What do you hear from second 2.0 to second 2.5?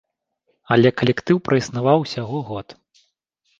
усяго